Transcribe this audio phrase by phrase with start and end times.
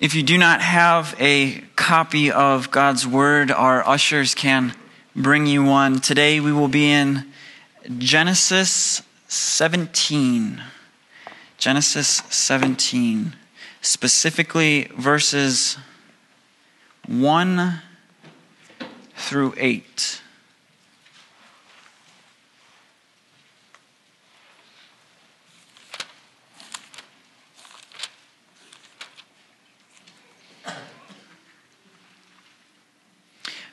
[0.00, 4.74] If you do not have a copy of God's Word, our ushers can
[5.14, 6.00] bring you one.
[6.00, 7.26] Today we will be in
[7.98, 10.62] Genesis 17.
[11.58, 13.36] Genesis 17,
[13.82, 15.76] specifically verses
[17.06, 17.82] 1
[19.16, 20.22] through 8.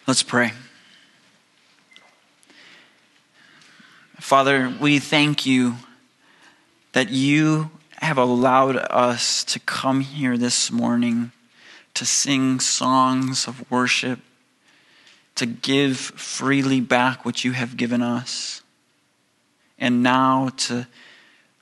[0.07, 0.53] Let's pray.
[4.21, 5.75] Father, we thank you
[6.93, 11.33] that you have allowed us to come here this morning
[11.93, 14.19] to sing songs of worship,
[15.35, 18.61] to give freely back what you have given us,
[19.77, 20.87] and now to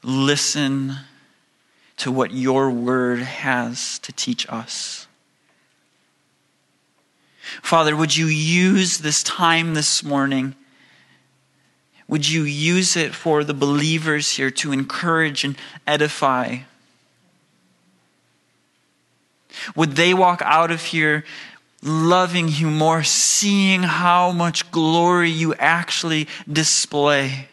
[0.03, 0.97] listen
[1.97, 5.04] to what your word has to teach us.
[7.61, 10.55] Father, would you use this time this morning?
[12.07, 15.55] Would you use it for the believers here to encourage and
[15.87, 16.59] edify?
[19.75, 21.23] Would they walk out of here
[21.81, 27.49] loving you more, seeing how much glory you actually display,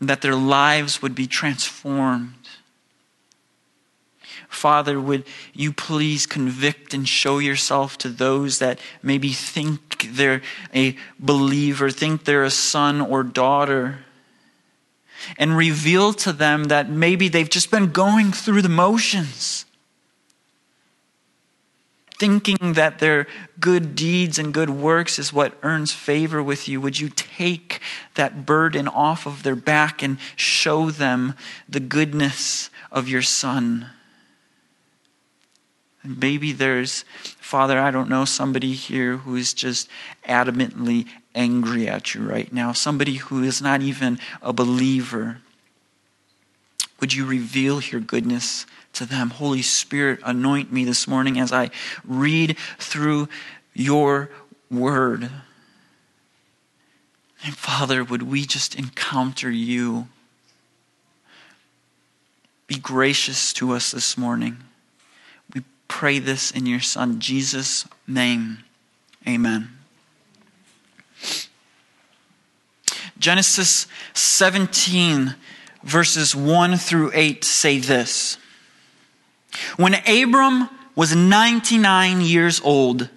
[0.00, 2.34] that their lives would be transformed?
[4.54, 10.42] Father, would you please convict and show yourself to those that maybe think they're
[10.74, 14.04] a believer, think they're a son or daughter,
[15.38, 19.64] and reveal to them that maybe they've just been going through the motions,
[22.18, 23.26] thinking that their
[23.58, 26.80] good deeds and good works is what earns favor with you.
[26.80, 27.80] Would you take
[28.14, 31.34] that burden off of their back and show them
[31.68, 33.90] the goodness of your Son?
[36.04, 37.04] Maybe there's,
[37.40, 39.88] Father, I don't know, somebody here who is just
[40.28, 45.38] adamantly angry at you right now, somebody who is not even a believer.
[47.00, 49.30] Would you reveal your goodness to them?
[49.30, 51.70] Holy Spirit, anoint me this morning as I
[52.04, 53.28] read through
[53.72, 54.28] your
[54.70, 55.30] word.
[57.42, 60.08] And Father, would we just encounter you?
[62.66, 64.58] Be gracious to us this morning
[65.88, 68.58] pray this in your Son, Jesus' name.
[69.26, 69.70] Amen.
[73.18, 75.34] Genesis 17,
[75.82, 78.36] verses 1 through 8 say this
[79.76, 83.08] When Abram was 99 years old,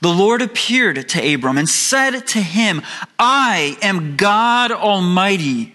[0.00, 2.82] the Lord appeared to Abram and said to him,
[3.18, 5.74] I am God Almighty.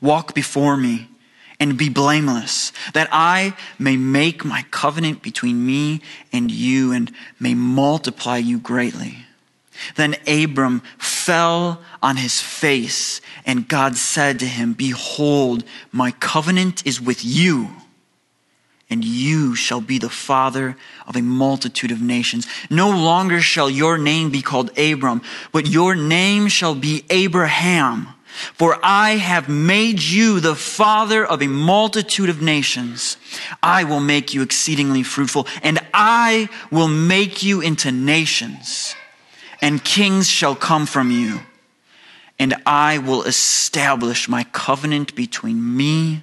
[0.00, 1.09] Walk before me
[1.60, 6.00] and be blameless, that I may make my covenant between me
[6.32, 9.18] and you and may multiply you greatly.
[9.96, 17.00] Then Abram fell on his face, and God said to him, Behold, my covenant is
[17.00, 17.68] with you,
[18.88, 20.76] and you shall be the father
[21.06, 22.46] of a multitude of nations.
[22.70, 25.22] No longer shall your name be called Abram,
[25.52, 28.08] but your name shall be Abraham
[28.54, 33.16] for I have made you the father of a multitude of nations.
[33.62, 38.94] I will make you exceedingly fruitful, and I will make you into nations,
[39.60, 41.40] and kings shall come from you.
[42.38, 46.22] And I will establish my covenant between me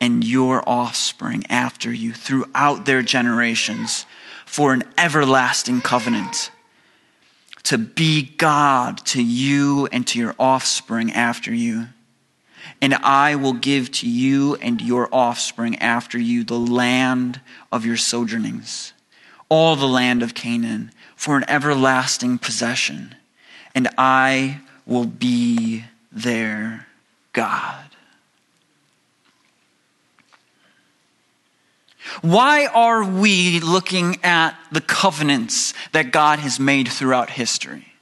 [0.00, 4.06] and your offspring after you throughout their generations
[4.44, 6.50] for an everlasting covenant
[7.66, 11.88] to be God to you and to your offspring after you.
[12.80, 17.40] And I will give to you and your offspring after you the land
[17.72, 18.92] of your sojournings,
[19.48, 23.16] all the land of Canaan, for an everlasting possession.
[23.74, 26.86] And I will be their
[27.32, 27.95] God.
[32.22, 37.92] Why are we looking at the covenants that God has made throughout history?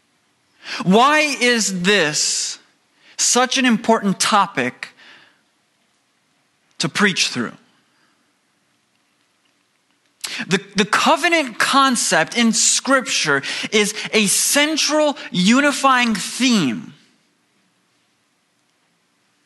[0.83, 2.59] Why is this
[3.17, 4.91] such an important topic
[6.79, 7.53] to preach through?
[10.49, 16.95] The, the covenant concept in Scripture is a central unifying theme.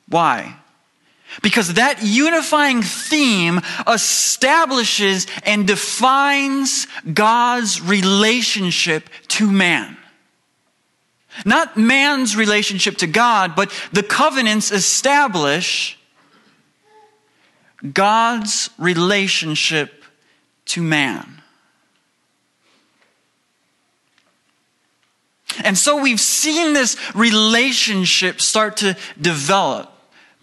[0.08, 0.57] Why?
[1.42, 9.96] Because that unifying theme establishes and defines God's relationship to man.
[11.44, 15.98] Not man's relationship to God, but the covenants establish
[17.92, 20.04] God's relationship
[20.66, 21.42] to man.
[25.62, 29.92] And so we've seen this relationship start to develop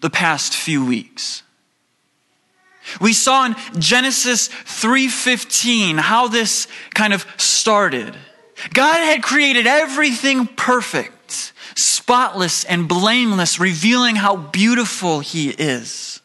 [0.00, 1.42] the past few weeks.
[3.00, 8.16] We saw in Genesis 3:15 how this kind of started.
[8.72, 16.20] God had created everything perfect, spotless and blameless, revealing how beautiful he is.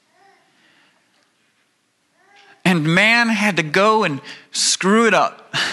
[2.63, 4.21] And man had to go and
[4.51, 5.53] screw it up.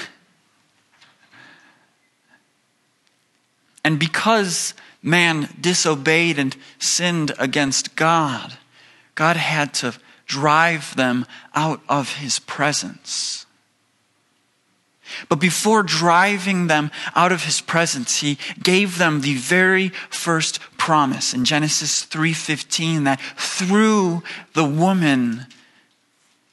[3.85, 8.59] And because man disobeyed and sinned against God,
[9.15, 9.95] God had to
[10.27, 13.47] drive them out of his presence.
[15.29, 21.33] But before driving them out of his presence, he gave them the very first promise
[21.33, 24.23] in Genesis 3:15 that through
[24.53, 25.47] the woman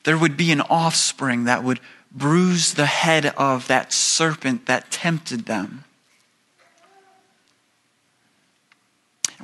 [0.04, 1.80] there would be an offspring that would
[2.12, 5.84] bruise the head of that serpent that tempted them.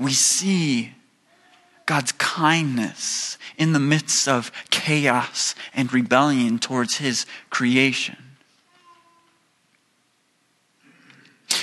[0.01, 0.93] We see
[1.85, 8.17] God's kindness in the midst of chaos and rebellion towards his creation.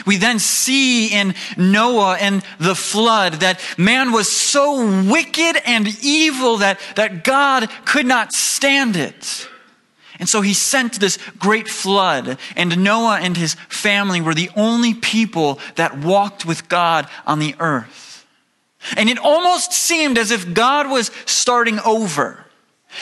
[0.06, 6.58] We then see in Noah and the flood that man was so wicked and evil
[6.58, 9.48] that, that God could not stand it.
[10.20, 14.94] And so he sent this great flood, and Noah and his family were the only
[14.94, 18.07] people that walked with God on the earth.
[18.96, 22.44] And it almost seemed as if God was starting over.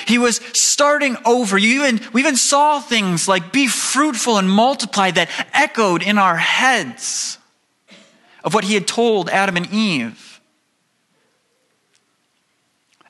[0.06, 1.56] He was starting over.
[1.56, 6.36] You even, we even saw things like be fruitful and multiply that echoed in our
[6.36, 7.38] heads
[8.42, 10.40] of what he had told Adam and Eve.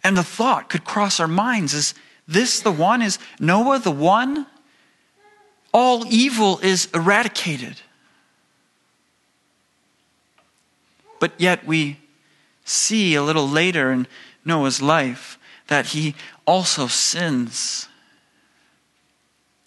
[0.03, 1.95] And the thought could cross our minds is
[2.29, 3.03] this the one?
[3.03, 4.47] Is Noah the one?
[5.73, 7.81] All evil is eradicated.
[11.19, 11.99] But yet we
[12.67, 14.07] see a little later in
[14.45, 16.15] Noah's life that he
[16.47, 17.89] also sins.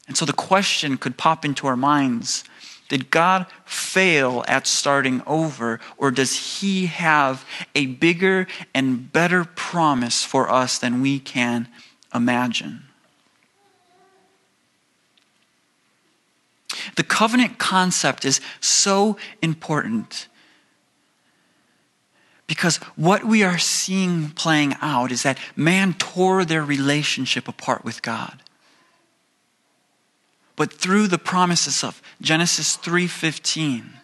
[0.07, 2.43] And so the question could pop into our minds
[2.89, 10.23] Did God fail at starting over, or does he have a bigger and better promise
[10.23, 11.67] for us than we can
[12.13, 12.83] imagine?
[16.95, 20.27] The covenant concept is so important
[22.49, 28.01] because what we are seeing playing out is that man tore their relationship apart with
[28.01, 28.41] God.
[30.55, 33.99] But through the promises of Genesis 3:15,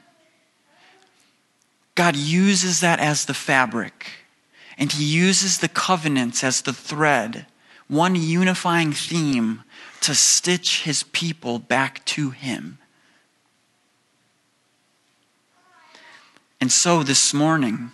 [1.96, 4.12] God uses that as the fabric,
[4.78, 7.48] and he uses the covenants as the thread,
[7.88, 9.64] one unifying theme
[10.02, 12.78] to stitch his people back to him.
[16.62, 17.92] And so this morning,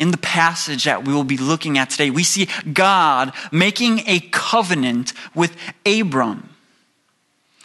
[0.00, 4.18] in the passage that we will be looking at today, we see God making a
[4.32, 5.54] covenant with
[5.84, 6.48] Abram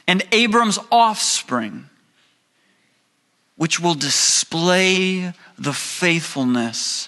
[0.06, 1.90] and Abram's offspring,
[3.56, 7.08] which will display the faithfulness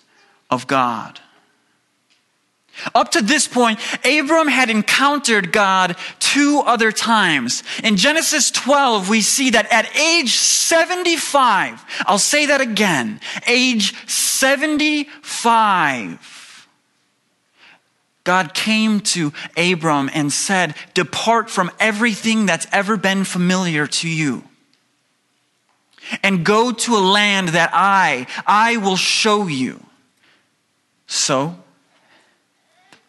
[0.49, 1.19] of God.
[2.93, 7.63] Up to this point, Abram had encountered God two other times.
[7.83, 16.67] In Genesis 12, we see that at age 75, I'll say that again, age 75,
[18.23, 24.43] God came to Abram and said, Depart from everything that's ever been familiar to you
[26.23, 29.83] and go to a land that I, I will show you.
[31.07, 31.57] So,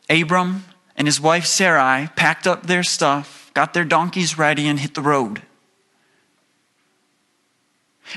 [0.08, 0.64] Abram
[0.96, 5.02] and his wife Sarai packed up their stuff, got their donkeys ready, and hit the
[5.02, 5.42] road.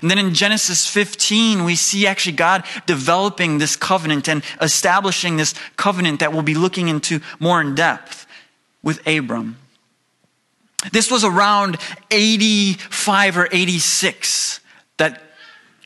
[0.01, 5.53] And then in Genesis 15, we see actually God developing this covenant and establishing this
[5.75, 8.25] covenant that we'll be looking into more in depth
[8.81, 9.57] with Abram.
[10.91, 11.77] This was around
[12.09, 14.61] 85 or 86
[14.97, 15.21] that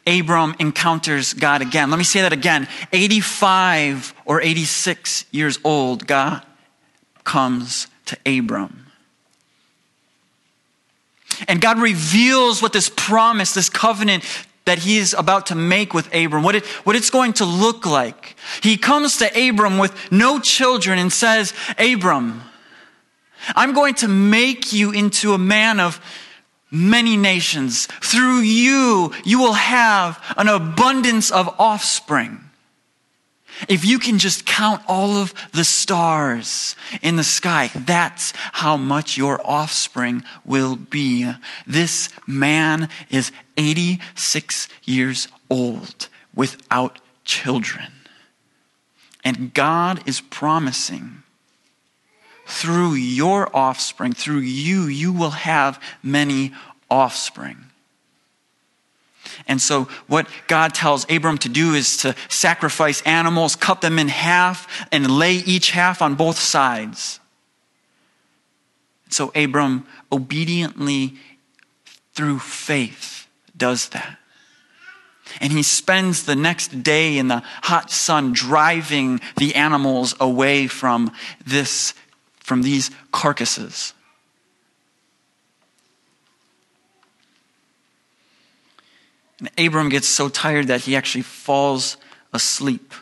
[0.07, 1.89] Abram encounters God again.
[1.89, 2.67] Let me say that again.
[2.91, 6.43] 85 or 86 years old, God
[7.23, 8.85] comes to Abram.
[11.47, 14.23] And God reveals what this promise, this covenant
[14.65, 17.85] that he is about to make with Abram, what, it, what it's going to look
[17.85, 18.35] like.
[18.61, 22.41] He comes to Abram with no children and says, Abram,
[23.55, 25.99] I'm going to make you into a man of
[26.75, 27.87] many nations.
[28.01, 32.41] Through you, you will have an abundance of offspring.
[33.69, 39.17] If you can just count all of the stars in the sky, that's how much
[39.17, 41.31] your offspring will be.
[41.65, 47.91] This man is 86 years old without children.
[49.23, 51.23] And God is promising
[52.45, 56.53] through your offspring, through you, you will have many
[56.89, 57.57] offspring.
[59.47, 64.07] And so, what God tells Abram to do is to sacrifice animals, cut them in
[64.07, 67.19] half, and lay each half on both sides.
[69.09, 71.15] So, Abram obediently,
[72.13, 74.17] through faith, does that.
[75.41, 81.11] And he spends the next day in the hot sun driving the animals away from
[81.45, 81.93] this
[82.45, 83.95] from these carcasses.
[89.39, 91.97] And Abram gets so tired that he actually falls
[92.33, 92.93] asleep.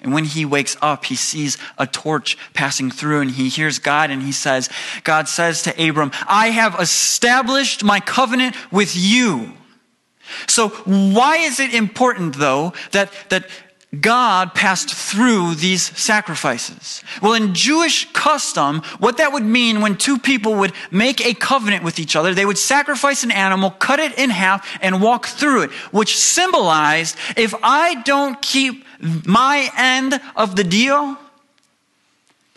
[0.00, 4.12] And when he wakes up, he sees a torch passing through and he hears God
[4.12, 4.70] and he says,
[5.02, 9.54] God says to Abram, I have established my covenant with you.
[10.46, 13.48] So why is it important though that, that
[14.00, 17.02] God passed through these sacrifices.
[17.22, 21.84] Well, in Jewish custom, what that would mean when two people would make a covenant
[21.84, 25.62] with each other, they would sacrifice an animal, cut it in half, and walk through
[25.62, 28.84] it, which symbolized if I don't keep
[29.26, 31.18] my end of the deal,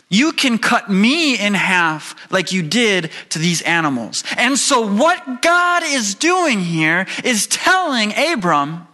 [0.08, 4.24] you can cut me in half like you did to these animals.
[4.36, 8.87] And so, what God is doing here is telling Abram,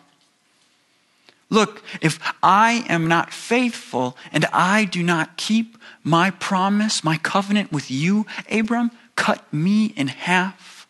[1.55, 7.71] Look, if I am not faithful and I do not keep my promise, my covenant
[7.71, 10.89] with you, Abram, cut me in half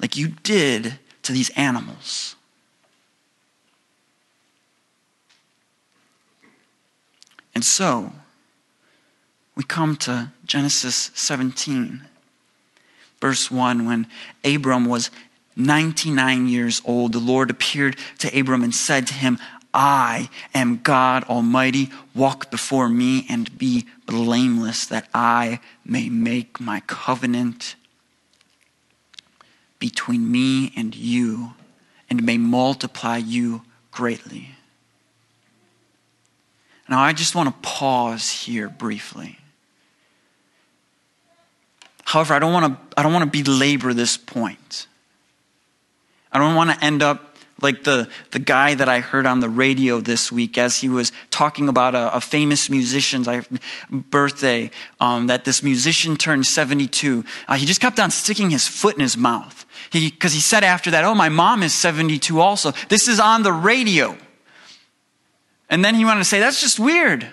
[0.00, 2.34] like you did to these animals.
[7.54, 8.10] And so,
[9.54, 12.02] we come to Genesis 17,
[13.20, 14.08] verse 1, when
[14.44, 15.12] Abram was
[15.56, 19.38] 99 years old, the Lord appeared to Abram and said to him,
[19.72, 21.90] I am God Almighty.
[22.14, 27.74] Walk before me and be blameless, that I may make my covenant
[29.80, 31.54] between me and you,
[32.08, 34.50] and may multiply you greatly.
[36.88, 39.38] Now, I just want to pause here briefly.
[42.04, 44.86] However, I don't want to, I don't want to belabor this point.
[46.34, 49.48] I don't want to end up like the, the guy that I heard on the
[49.48, 53.28] radio this week as he was talking about a, a famous musician's
[53.88, 57.24] birthday, um, that this musician turned 72.
[57.46, 59.64] Uh, he just kept on sticking his foot in his mouth.
[59.92, 62.72] Because he, he said after that, Oh, my mom is 72 also.
[62.88, 64.16] This is on the radio.
[65.70, 67.26] And then he wanted to say, That's just weird.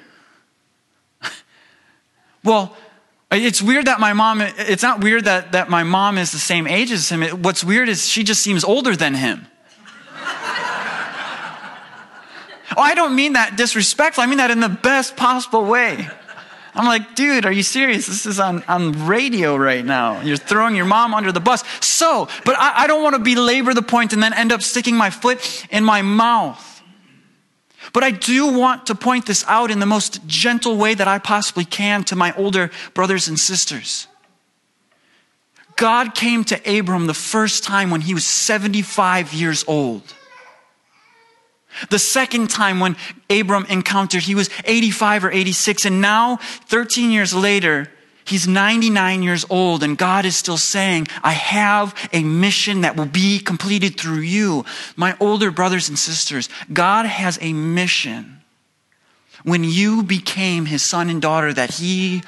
[2.43, 2.77] well,
[3.32, 6.68] it's weird that my mom, it's not weird that, that my mom is the same
[6.68, 7.24] age as him.
[7.42, 9.48] What's weird is she just seems older than him.
[12.76, 14.24] oh, I don't mean that disrespectful.
[14.24, 16.10] I mean that in the best possible way.
[16.74, 18.08] I'm like, dude, are you serious?
[18.08, 20.22] This is on, on radio right now.
[20.22, 21.64] You're throwing your mom under the bus.
[21.82, 24.96] So, but I, I don't want to belabor the point and then end up sticking
[24.96, 26.71] my foot in my mouth.
[27.94, 31.20] But I do want to point this out in the most gentle way that I
[31.20, 34.08] possibly can to my older brothers and sisters.
[35.76, 40.04] God came to Abram the first time when he was 75 years old.
[41.90, 42.98] The second time when
[43.30, 45.86] Abram encountered, he was 85 or 86.
[45.86, 47.90] And now, 13 years later,
[48.32, 53.06] He's 99 years old, and God is still saying, I have a mission that will
[53.06, 54.64] be completed through you.
[54.96, 58.40] My older brothers and sisters, God has a mission.
[59.44, 62.24] When you became his son and daughter, that he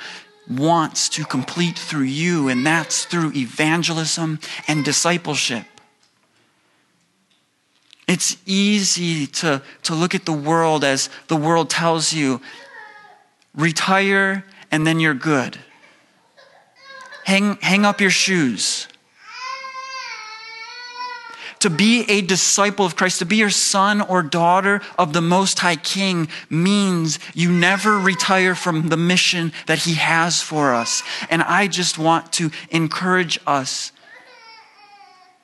[0.52, 5.64] wants to complete through you, and that's through evangelism and discipleship.
[8.10, 12.42] It's easy to, to look at the world as the world tells you
[13.56, 15.58] retire and then you're good
[17.26, 18.88] hang, hang up your shoes.
[21.60, 25.60] To be a disciple of Christ, to be your son or daughter of the Most
[25.60, 31.04] High King means you never retire from the mission that He has for us.
[31.30, 33.94] And I just want to encourage us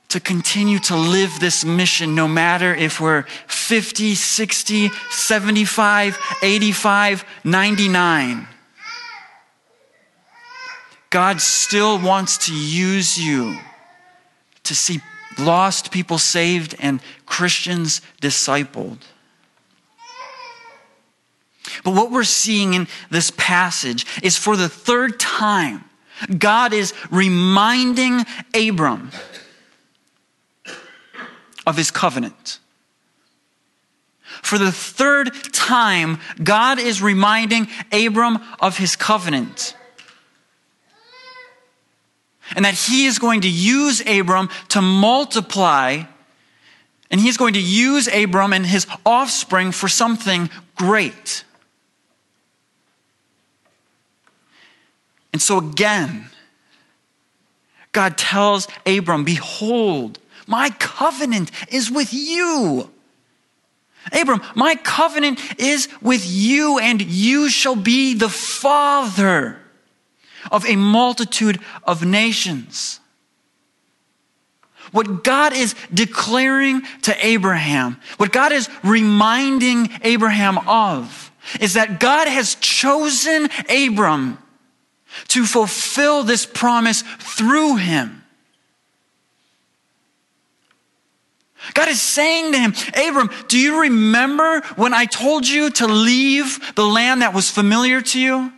[0.09, 8.47] to continue to live this mission no matter if we're 50, 60, 75, 85, 99.
[11.09, 13.57] God still wants to use you
[14.63, 15.01] to see
[15.37, 18.99] lost people saved and Christians discipled.
[21.83, 25.85] But what we're seeing in this passage is for the third time,
[26.37, 29.11] God is reminding Abram
[31.65, 32.59] of his covenant.
[34.41, 39.75] For the third time, God is reminding Abram of his covenant.
[42.55, 46.03] And that he is going to use Abram to multiply,
[47.11, 51.43] and he's going to use Abram and his offspring for something great.
[55.31, 56.29] And so again,
[57.91, 62.89] God tells Abram, Behold, my covenant is with you.
[64.11, 69.59] Abram, my covenant is with you, and you shall be the father
[70.51, 72.99] of a multitude of nations.
[74.91, 82.27] What God is declaring to Abraham, what God is reminding Abraham of, is that God
[82.27, 84.37] has chosen Abram
[85.29, 88.23] to fulfill this promise through him.
[91.73, 96.73] God is saying to him, Abram, do you remember when I told you to leave
[96.75, 98.53] the land that was familiar to you?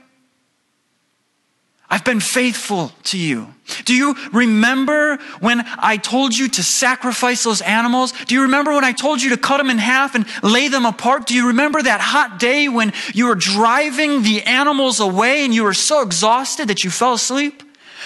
[1.91, 3.53] I've been faithful to you.
[3.83, 8.13] Do you remember when I told you to sacrifice those animals?
[8.27, 10.85] Do you remember when I told you to cut them in half and lay them
[10.85, 11.27] apart?
[11.27, 15.65] Do you remember that hot day when you were driving the animals away and you
[15.65, 17.61] were so exhausted that you fell asleep?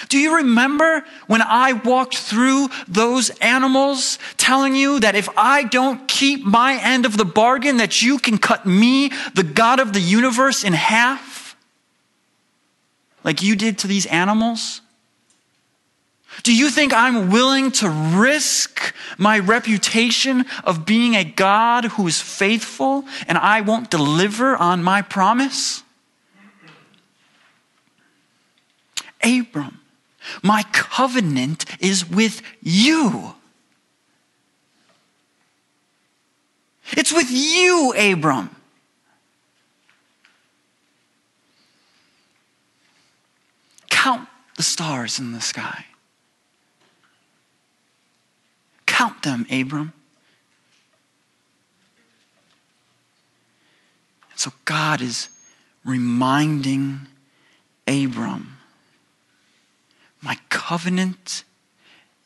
[0.08, 6.08] Do you remember when I walked through those animals telling you that if I don't
[6.08, 10.00] keep my end of the bargain that you can cut me, the God of the
[10.00, 11.35] universe, in half?
[13.26, 14.80] Like you did to these animals?
[16.42, 22.20] Do you think I'm willing to risk my reputation of being a God who is
[22.20, 25.82] faithful and I won't deliver on my promise?
[29.22, 29.80] Abram,
[30.42, 33.34] my covenant is with you.
[36.92, 38.50] It's with you, Abram.
[44.06, 45.84] Count the stars in the sky.
[48.86, 49.92] Count them, Abram.
[54.34, 55.28] So God is
[55.84, 57.06] reminding
[57.86, 58.58] Abram,
[60.20, 61.44] my covenant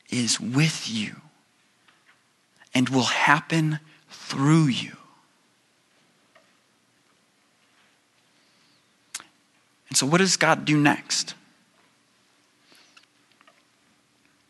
[0.09, 1.17] is with you
[2.75, 4.97] and will happen through you.
[9.89, 11.35] And so, what does God do next?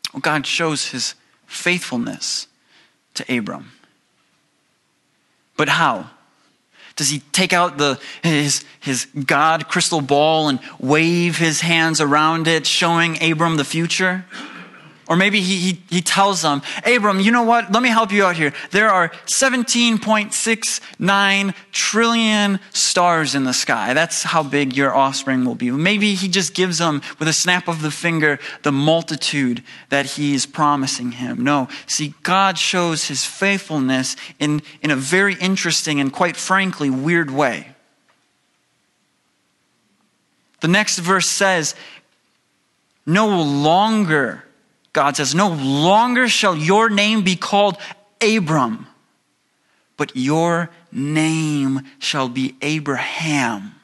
[0.19, 2.47] God shows his faithfulness
[3.13, 3.71] to Abram.
[5.57, 6.09] But how?
[6.95, 12.47] Does he take out the, his, his God crystal ball and wave his hands around
[12.47, 14.25] it, showing Abram the future?
[15.11, 17.69] Or maybe he, he, he, tells them, Abram, you know what?
[17.69, 18.53] Let me help you out here.
[18.69, 23.93] There are 17.69 trillion stars in the sky.
[23.93, 25.69] That's how big your offspring will be.
[25.69, 30.45] Maybe he just gives them, with a snap of the finger, the multitude that he's
[30.45, 31.43] promising him.
[31.43, 31.67] No.
[31.87, 37.75] See, God shows his faithfulness in, in a very interesting and quite frankly weird way.
[40.61, 41.75] The next verse says,
[43.05, 44.45] No longer
[44.93, 47.77] God says, No longer shall your name be called
[48.21, 48.87] Abram,
[49.97, 53.75] but your name shall be Abraham.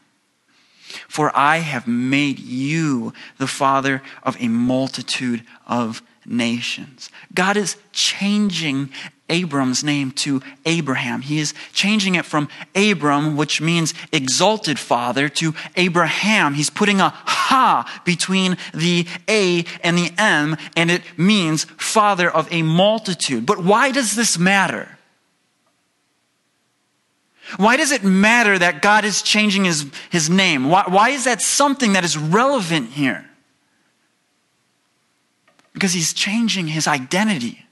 [1.07, 7.09] For I have made you the father of a multitude of nations.
[7.33, 8.89] God is changing
[9.29, 11.21] Abram's name to Abraham.
[11.21, 16.53] He is changing it from Abram, which means exalted father, to Abraham.
[16.53, 22.51] He's putting a ha between the A and the M, and it means father of
[22.51, 23.45] a multitude.
[23.45, 24.97] But why does this matter?
[27.55, 30.69] Why does it matter that God is changing his, his name?
[30.69, 33.29] Why, why is that something that is relevant here?
[35.73, 37.66] Because he's changing his identity.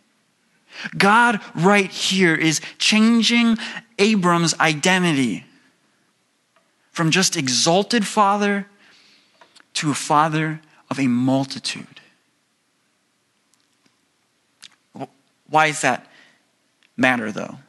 [0.97, 3.57] God, right here, is changing
[3.97, 5.45] Abram's identity
[6.91, 8.67] from just exalted father
[9.73, 12.01] to a father of a multitude.
[15.49, 16.07] Why does that
[16.97, 17.59] matter, though?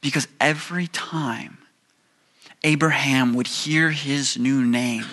[0.00, 1.58] Because every time
[2.62, 5.06] Abraham would hear his new name,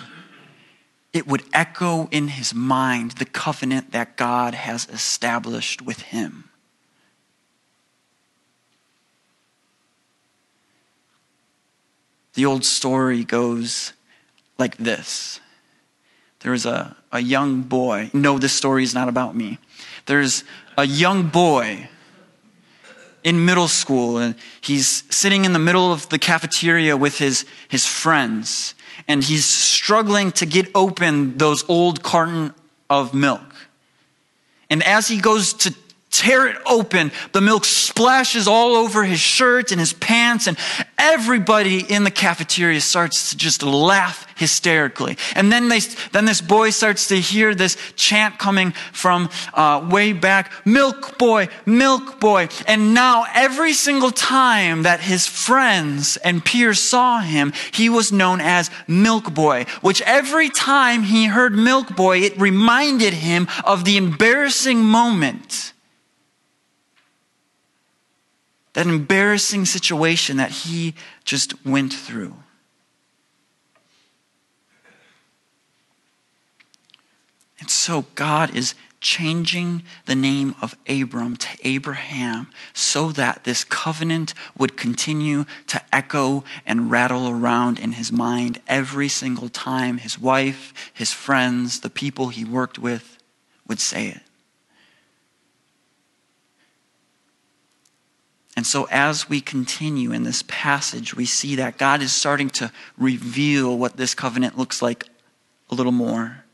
[1.12, 6.48] it would echo in his mind the covenant that God has established with him.
[12.34, 13.92] The old story goes
[14.58, 15.40] like this
[16.40, 18.10] There was a, a young boy.
[18.14, 19.58] No, this story is not about me.
[20.06, 20.44] There's
[20.78, 21.88] a young boy
[23.22, 27.86] in middle school, and he's sitting in the middle of the cafeteria with his, his
[27.86, 28.74] friends,
[29.12, 32.54] and he's struggling to get open those old carton
[32.88, 33.42] of milk.
[34.70, 35.74] And as he goes to
[36.12, 37.10] tear it open.
[37.32, 40.56] The milk splashes all over his shirt and his pants, and
[40.98, 45.16] everybody in the cafeteria starts to just laugh hysterically.
[45.34, 45.80] And then they,
[46.12, 51.48] then this boy starts to hear this chant coming from uh, way back, "Milk boy,
[51.66, 57.88] milk boy!" And now every single time that his friends and peers saw him, he
[57.88, 59.66] was known as Milk Boy.
[59.80, 65.71] Which every time he heard Milk Boy, it reminded him of the embarrassing moment
[68.74, 72.34] that embarrassing situation that he just went through.
[77.60, 84.32] And so God is changing the name of Abram to Abraham so that this covenant
[84.56, 90.72] would continue to echo and rattle around in his mind every single time his wife,
[90.94, 93.18] his friends, the people he worked with
[93.68, 94.22] would say it.
[98.56, 102.70] And so, as we continue in this passage, we see that God is starting to
[102.98, 105.06] reveal what this covenant looks like
[105.70, 106.44] a little more.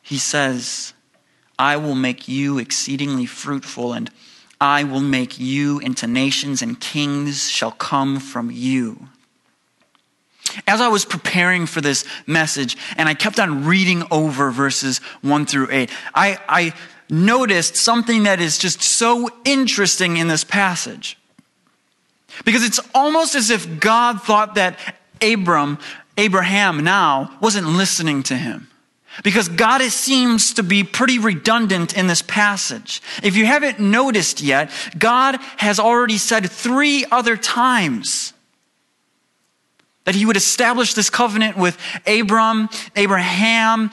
[0.00, 0.94] He says,
[1.58, 4.10] I will make you exceedingly fruitful, and
[4.58, 9.08] I will make you into nations, and kings shall come from you.
[10.66, 15.44] As I was preparing for this message, and I kept on reading over verses 1
[15.46, 16.74] through 8, I, I
[17.08, 21.18] noticed something that is just so interesting in this passage.
[22.44, 24.78] Because it's almost as if God thought that
[25.22, 25.78] Abram,
[26.16, 28.68] Abraham now, wasn't listening to him.
[29.24, 33.00] Because God seems to be pretty redundant in this passage.
[33.22, 38.34] If you haven't noticed yet, God has already said three other times
[40.04, 43.90] that he would establish this covenant with Abram, Abraham,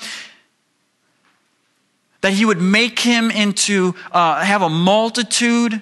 [2.23, 5.81] that he would make him into, uh, have a multitude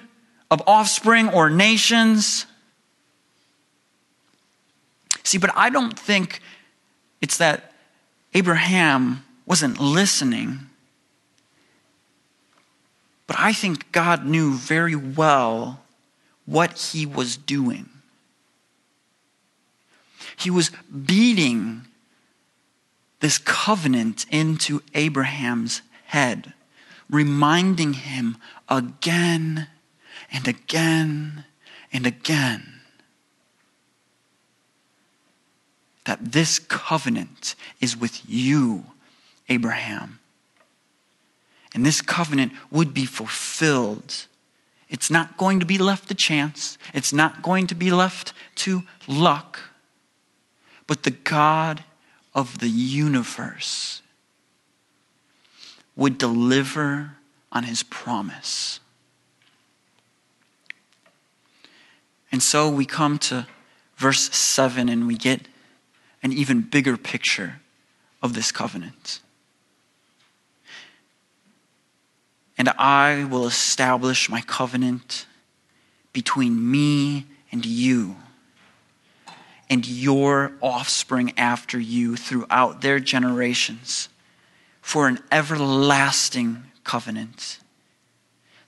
[0.50, 2.46] of offspring or nations.
[5.22, 6.40] See, but I don't think
[7.20, 7.72] it's that
[8.34, 10.58] Abraham wasn't listening.
[13.28, 15.80] But I think God knew very well
[16.44, 17.88] what he was doing.
[20.36, 20.72] He was
[21.06, 21.82] beating
[23.20, 26.52] this covenant into Abraham's head,
[27.08, 28.36] reminding him
[28.68, 29.66] again
[30.30, 31.44] and again
[31.90, 32.80] and again
[36.04, 38.84] that this covenant is with you,
[39.48, 40.18] Abraham.
[41.74, 44.26] And this covenant would be fulfilled.
[44.90, 48.82] It's not going to be left to chance, it's not going to be left to
[49.08, 49.58] luck.
[50.86, 51.84] But the God
[52.34, 54.01] of the universe
[55.96, 57.16] would deliver
[57.50, 58.80] on his promise.
[62.30, 63.46] And so we come to
[63.96, 65.42] verse 7 and we get
[66.22, 67.60] an even bigger picture
[68.22, 69.20] of this covenant.
[72.56, 75.26] And I will establish my covenant
[76.12, 78.16] between me and you
[79.68, 84.08] and your offspring after you throughout their generations
[84.82, 87.60] for an everlasting covenant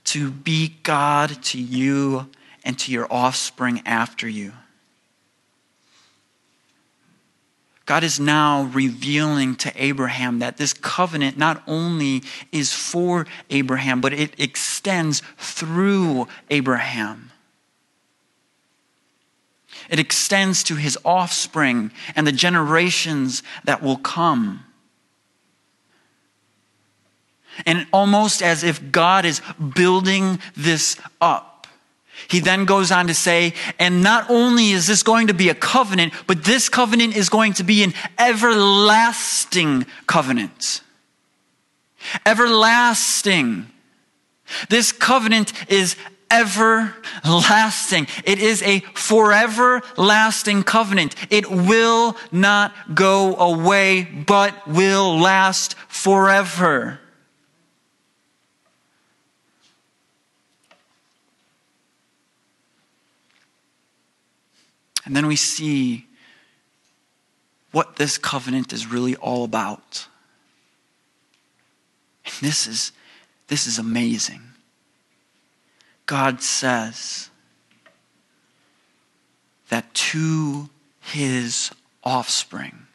[0.05, 2.31] to be God to you
[2.64, 4.53] and to your offspring after you.
[7.87, 14.14] God is now revealing to Abraham that this covenant not only is for Abraham, but
[14.14, 17.31] it extends through Abraham.
[19.90, 24.64] It extends to his offspring and the generations that will come.
[27.67, 29.40] And almost as if God is
[29.75, 31.67] building this up.
[32.29, 35.55] He then goes on to say, and not only is this going to be a
[35.55, 40.81] covenant, but this covenant is going to be an everlasting covenant.
[42.25, 43.67] Everlasting.
[44.69, 45.97] This covenant is
[46.31, 48.07] everlasting.
[48.25, 51.14] It is a forever lasting covenant.
[51.31, 57.01] It will not go away, but will last forever.
[65.05, 66.07] And then we see
[67.73, 70.07] what this covenant is really all about.
[72.25, 72.93] And this is,
[73.49, 74.40] this is amazing.
[76.07, 77.31] God says
[79.69, 80.69] that to
[81.01, 81.71] his
[82.03, 82.87] offspring,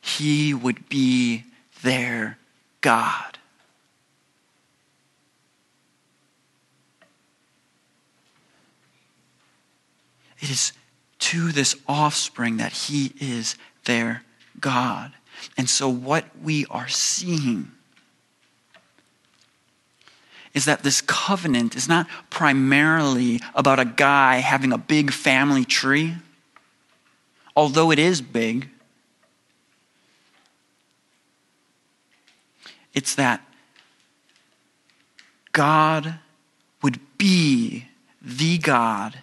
[0.00, 1.44] he would be
[1.82, 2.38] their
[2.80, 3.38] God.
[10.40, 10.72] It is
[11.34, 14.22] to this offspring that he is their
[14.60, 15.12] God.
[15.56, 17.72] And so, what we are seeing
[20.54, 26.14] is that this covenant is not primarily about a guy having a big family tree,
[27.56, 28.68] although it is big.
[32.92, 33.44] It's that
[35.50, 36.20] God
[36.80, 37.88] would be
[38.22, 39.18] the God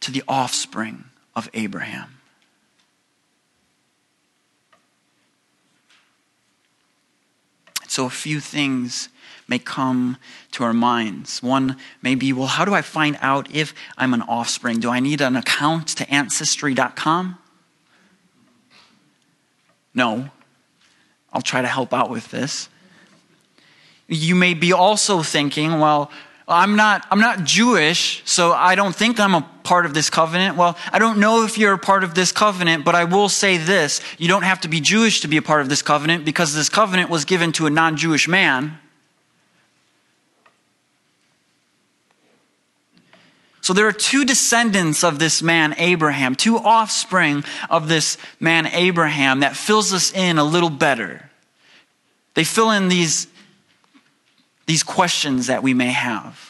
[0.00, 1.04] to the offspring
[1.36, 2.18] of Abraham.
[7.86, 9.08] So, a few things
[9.48, 10.16] may come
[10.52, 11.42] to our minds.
[11.42, 14.80] One may be, well, how do I find out if I'm an offspring?
[14.80, 17.38] Do I need an account to ancestry.com?
[19.94, 20.30] No.
[21.32, 22.68] I'll try to help out with this.
[24.08, 26.10] You may be also thinking, well,
[26.48, 30.56] I'm not, I'm not Jewish, so I don't think I'm a part of this covenant.
[30.56, 33.58] Well, I don't know if you're a part of this covenant, but I will say
[33.58, 34.00] this.
[34.16, 36.68] You don't have to be Jewish to be a part of this covenant because this
[36.68, 38.78] covenant was given to a non Jewish man.
[43.60, 49.40] So there are two descendants of this man, Abraham, two offspring of this man, Abraham,
[49.40, 51.28] that fills us in a little better.
[52.34, 53.26] They fill in these
[54.66, 56.45] these questions that we may have.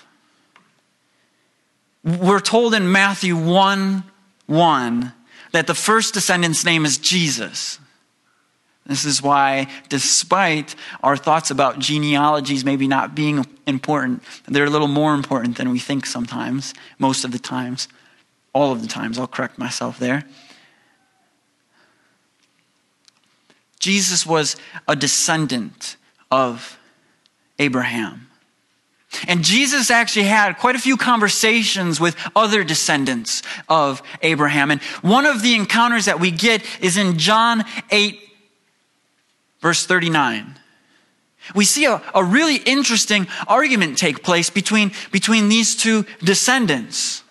[2.06, 4.04] We're told in Matthew 1
[4.46, 5.12] 1
[5.50, 7.80] that the first descendant's name is Jesus.
[8.86, 14.86] This is why, despite our thoughts about genealogies maybe not being important, they're a little
[14.86, 17.88] more important than we think sometimes, most of the times,
[18.52, 19.18] all of the times.
[19.18, 20.22] I'll correct myself there.
[23.80, 24.54] Jesus was
[24.86, 25.96] a descendant
[26.30, 26.78] of
[27.58, 28.28] Abraham.
[29.28, 34.70] And Jesus actually had quite a few conversations with other descendants of Abraham.
[34.70, 38.18] And one of the encounters that we get is in John 8,
[39.60, 40.58] verse 39.
[41.54, 47.22] We see a, a really interesting argument take place between, between these two descendants.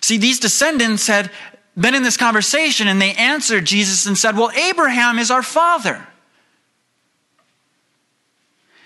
[0.00, 1.30] See, these descendants had
[1.76, 6.06] been in this conversation and they answered Jesus and said, Well, Abraham is our father.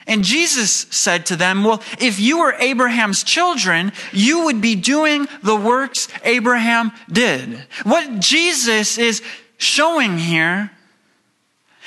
[0.09, 5.29] And Jesus said to them, Well, if you were Abraham's children, you would be doing
[5.42, 7.66] the works Abraham did.
[7.85, 9.23] What Jesus is
[9.59, 10.71] showing here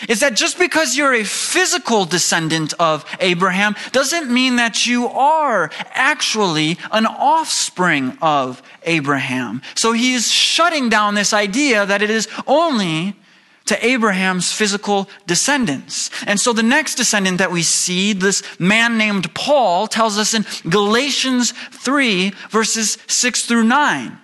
[0.07, 5.69] is that just because you're a physical descendant of Abraham doesn't mean that you are
[5.91, 9.61] actually an offspring of Abraham.
[9.75, 13.15] So he's shutting down this idea that it is only
[13.65, 16.09] to Abraham's physical descendants.
[16.25, 20.45] And so the next descendant that we see, this man named Paul, tells us in
[20.69, 24.17] Galatians 3, verses 6 through 9,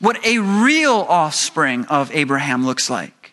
[0.00, 3.32] what a real offspring of Abraham looks like.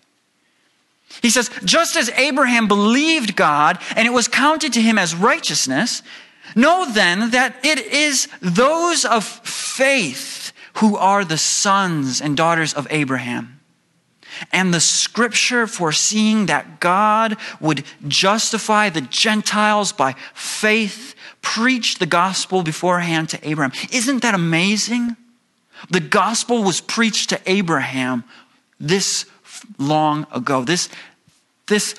[1.22, 6.04] He says, just as Abraham believed God and it was counted to him as righteousness,
[6.56, 12.88] know then that it is those of faith who are the sons and daughters of
[12.90, 13.55] Abraham
[14.52, 22.64] and the scripture foreseeing that God would justify the Gentiles by faith, preached the gospel
[22.64, 23.72] beforehand to Abraham.
[23.92, 25.16] Isn't that amazing?
[25.90, 28.24] The gospel was preached to Abraham
[28.80, 29.26] this
[29.78, 30.90] long ago, this,
[31.68, 31.96] this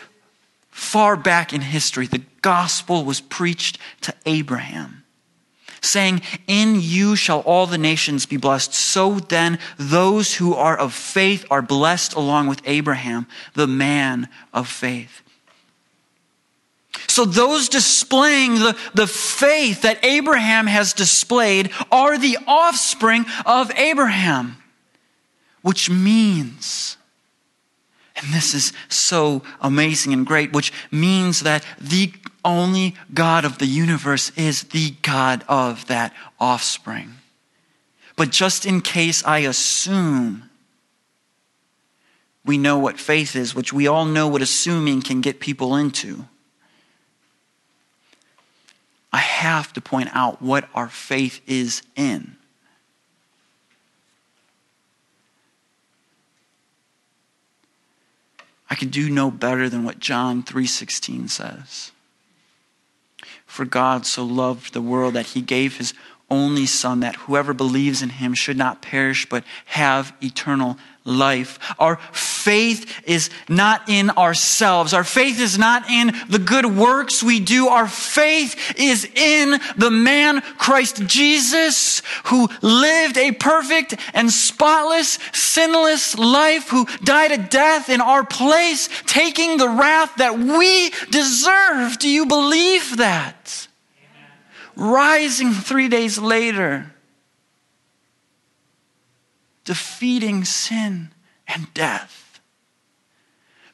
[0.70, 2.06] far back in history.
[2.06, 5.04] The gospel was preached to Abraham
[5.86, 8.74] saying, In you shall all the nations be blessed.
[8.74, 14.68] So then, those who are of faith are blessed along with Abraham, the man of
[14.68, 15.22] faith.
[17.08, 24.56] So, those displaying the, the faith that Abraham has displayed are the offspring of Abraham,
[25.62, 26.95] which means,
[28.16, 32.12] and this is so amazing and great, which means that the
[32.44, 37.14] only God of the universe is the God of that offspring.
[38.16, 40.48] But just in case I assume
[42.44, 46.24] we know what faith is, which we all know what assuming can get people into,
[49.12, 52.36] I have to point out what our faith is in.
[58.68, 61.92] I could do no better than what John 3:16 says.
[63.46, 65.94] For God so loved the world that he gave his
[66.28, 70.76] only son that whoever believes in him should not perish but have eternal
[71.06, 71.58] life.
[71.78, 74.92] Our faith is not in ourselves.
[74.92, 77.68] Our faith is not in the good works we do.
[77.68, 86.18] Our faith is in the man Christ Jesus who lived a perfect and spotless, sinless
[86.18, 91.98] life, who died a death in our place, taking the wrath that we deserve.
[91.98, 93.68] Do you believe that?
[94.76, 94.92] Amen.
[94.92, 96.92] Rising three days later
[99.66, 101.10] defeating sin
[101.46, 102.40] and death,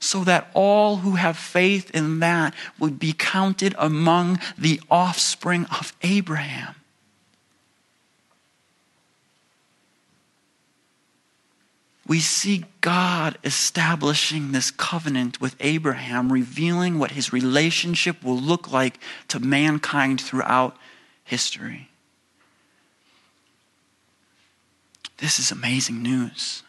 [0.00, 5.92] so that all who have faith in that would be counted among the offspring of
[6.02, 6.74] Abraham.
[12.12, 18.98] we see God establishing this covenant with Abraham, revealing what his relationship will look like
[19.28, 20.76] to mankind throughout
[21.24, 21.88] history.
[25.22, 26.64] This is amazing news.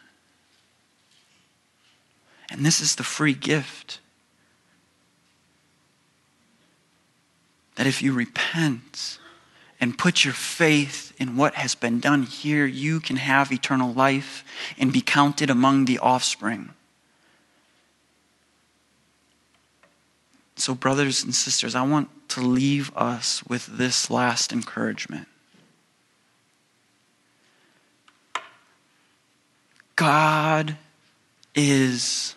[2.48, 3.98] And this is the free gift.
[7.74, 9.18] That if you repent
[9.80, 14.44] and put your faith in what has been done here, you can have eternal life
[14.78, 16.70] and be counted among the offspring.
[20.54, 25.26] So, brothers and sisters, I want to leave us with this last encouragement.
[29.96, 30.76] God
[31.54, 32.34] is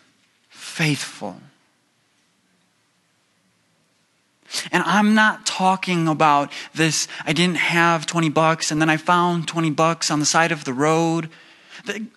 [0.48, 1.36] faithful.
[4.72, 9.46] And I'm not talking about this, I didn't have 20 bucks and then I found
[9.46, 11.28] 20 bucks on the side of the road.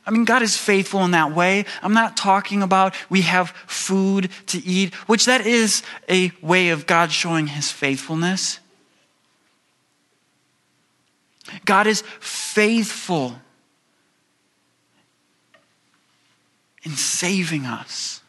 [0.06, 1.66] I mean, God is faithful in that way.
[1.82, 6.88] I'm not talking about we have food to eat, which that is a way of
[6.88, 8.60] God showing his faithfulness.
[11.66, 13.36] God is faithful
[16.84, 18.22] in saving us.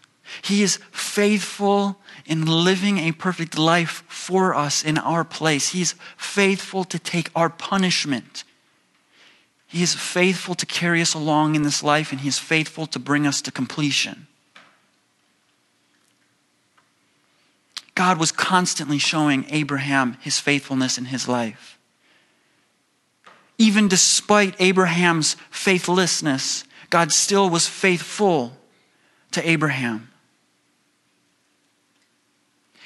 [0.42, 5.70] He is faithful in living a perfect life for us in our place.
[5.70, 8.44] He's faithful to take our punishment.
[9.66, 12.98] He is faithful to carry us along in this life, and He is faithful to
[12.98, 14.26] bring us to completion.
[17.94, 21.78] God was constantly showing Abraham his faithfulness in his life.
[23.58, 28.52] Even despite Abraham's faithlessness, God still was faithful
[29.30, 30.10] to Abraham.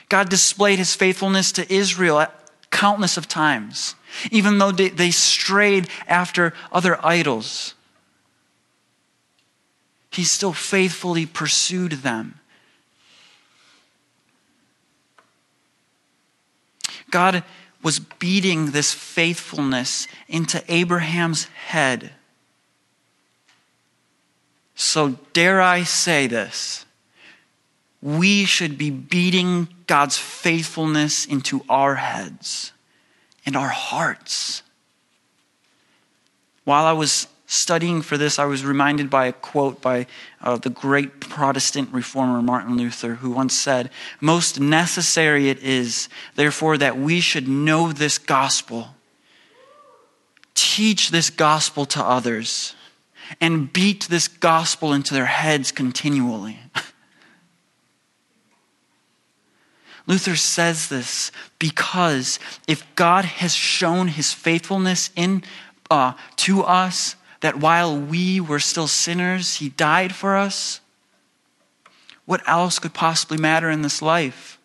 [0.09, 2.25] God displayed his faithfulness to Israel
[2.71, 3.97] countless of times,
[4.31, 7.75] even though they, strayed after other idols.
[10.13, 12.39] He still faithfully pursued them.
[17.11, 17.43] God
[17.83, 22.13] was beating this faithfulness into Abraham's head
[24.79, 26.85] so, dare I say this?
[28.03, 32.73] We should be beating God's faithfulness into our heads
[33.47, 34.63] and our hearts.
[36.65, 40.07] While I was studying for this, I was reminded by a quote by
[40.43, 43.89] uh, the great Protestant reformer Martin Luther, who once said,
[44.21, 48.89] Most necessary it is, therefore, that we should know this gospel,
[50.53, 52.75] teach this gospel to others
[53.41, 56.59] and beat this gospel into their heads continually.
[60.07, 65.43] Luther says this because if God has shown his faithfulness in,
[65.91, 70.81] uh, to us, that while we were still sinners, he died for us,
[72.25, 74.59] what else could possibly matter in this life?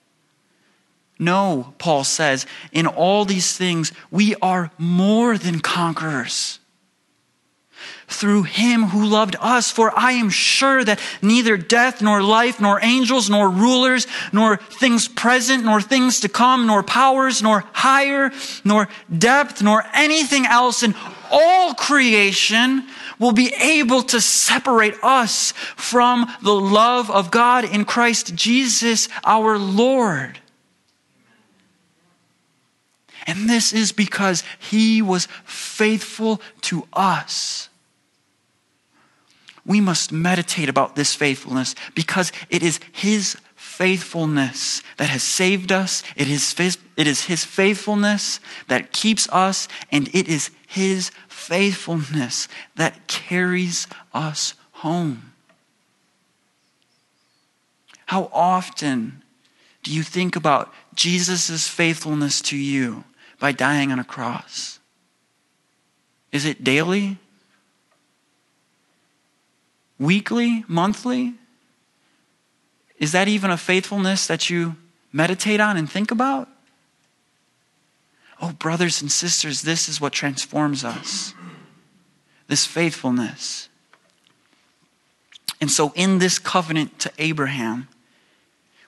[1.19, 6.57] No, Paul says, in all these things, we are more than conquerors
[8.11, 9.71] through him who loved us.
[9.71, 15.07] For I am sure that neither death, nor life, nor angels, nor rulers, nor things
[15.07, 18.31] present, nor things to come, nor powers, nor higher,
[18.63, 20.95] nor depth, nor anything else in
[21.31, 22.87] all creation
[23.17, 29.57] will be able to separate us from the love of God in Christ Jesus our
[29.57, 30.39] Lord.
[33.27, 37.69] And this is because he was faithful to us
[39.65, 46.03] we must meditate about this faithfulness because it is His faithfulness that has saved us.
[46.15, 46.55] It is,
[46.97, 54.55] it is His faithfulness that keeps us, and it is His faithfulness that carries us
[54.71, 55.33] home.
[58.07, 59.23] How often
[59.83, 63.03] do you think about Jesus' faithfulness to you
[63.39, 64.79] by dying on a cross?
[66.31, 67.17] Is it daily?
[70.01, 70.65] Weekly?
[70.67, 71.35] Monthly?
[72.97, 74.75] Is that even a faithfulness that you
[75.13, 76.49] meditate on and think about?
[78.41, 81.35] Oh, brothers and sisters, this is what transforms us
[82.47, 83.69] this faithfulness.
[85.61, 87.87] And so, in this covenant to Abraham,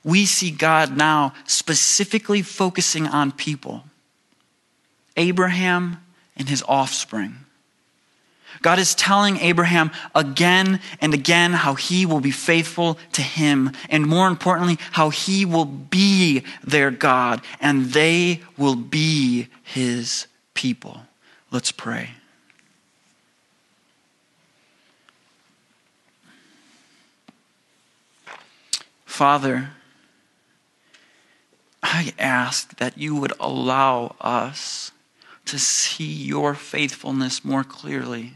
[0.03, 3.85] we see God now specifically focusing on people
[5.15, 6.03] Abraham
[6.35, 7.37] and his offspring.
[8.61, 14.05] God is telling Abraham again and again how he will be faithful to him, and
[14.05, 21.01] more importantly, how he will be their God, and they will be his people.
[21.51, 22.11] Let's pray.
[29.05, 29.69] Father,
[31.83, 34.91] I ask that you would allow us
[35.45, 38.33] to see your faithfulness more clearly.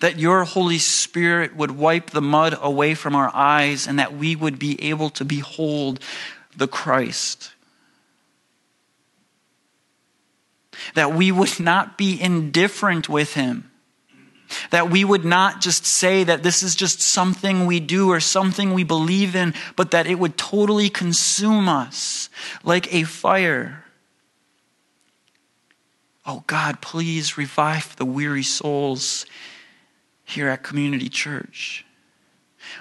[0.00, 4.36] That your Holy Spirit would wipe the mud away from our eyes and that we
[4.36, 6.00] would be able to behold
[6.56, 7.52] the Christ.
[10.94, 13.70] That we would not be indifferent with him
[14.70, 18.72] that we would not just say that this is just something we do or something
[18.72, 22.28] we believe in, but that it would totally consume us
[22.62, 23.84] like a fire.
[26.26, 29.26] Oh God, please revive the weary souls
[30.24, 31.84] here at Community Church,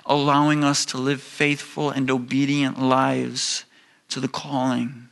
[0.05, 3.65] allowing us to live faithful and obedient lives
[4.09, 5.09] to the calling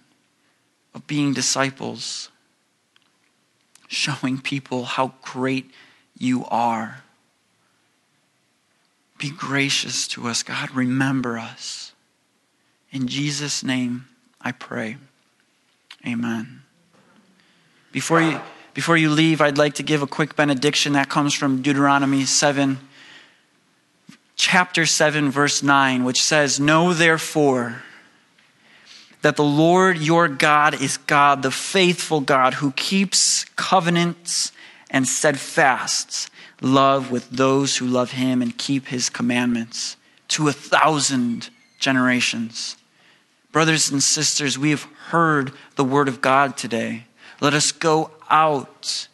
[0.93, 2.29] of being disciples,
[3.88, 5.71] showing people how great
[6.17, 7.03] you are.
[9.17, 10.71] Be gracious to us, God.
[10.71, 11.93] Remember us.
[12.91, 14.07] In Jesus' name,
[14.41, 14.97] I pray.
[16.05, 16.63] Amen.
[17.91, 18.39] Before you,
[18.74, 22.80] before you leave, I'd like to give a quick benediction that comes from Deuteronomy 7,
[24.36, 27.84] chapter 7, verse 9, which says, Know therefore
[29.22, 34.51] that the Lord your God is God, the faithful God, who keeps covenants
[34.89, 36.30] and steadfast
[36.61, 39.97] love with those who love him and keep his commandments
[40.30, 41.49] to a thousand
[41.80, 42.78] generations.
[43.51, 47.05] Brothers and sisters, we have heard the word of God today.
[47.41, 49.07] Let us go out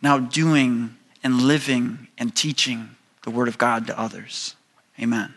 [0.00, 4.56] now doing and living and teaching the word of God to others.
[4.98, 5.34] Amen.